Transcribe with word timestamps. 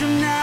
you 0.00 0.08
now. 0.18 0.39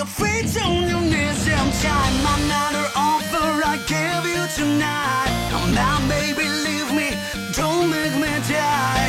your 0.00 0.06
feet 0.06 0.56
on 0.64 0.88
your 0.88 1.02
knees 1.02 1.46
and 1.46 1.72
time 1.82 2.16
Another 2.36 2.86
offer 2.96 3.48
I 3.72 3.76
give 3.86 4.24
you 4.32 4.44
tonight. 4.56 5.30
Come 5.50 5.76
on, 5.76 6.08
baby, 6.08 6.48
leave 6.66 6.90
me. 6.94 7.08
Don't 7.52 7.90
make 7.90 8.14
me 8.14 8.32
die. 8.48 8.99